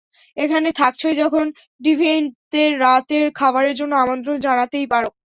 এখানে 0.37 0.69
থাকছই 0.79 1.15
যখন, 1.15 1.45
ডিভিয়েন্টদের 1.81 2.71
রাতের 2.83 3.25
খাবারের 3.39 3.75
জন্য 3.79 3.93
আমন্ত্রণ 3.97 4.37
জানাতেই 4.45 4.87
পারো। 4.93 5.09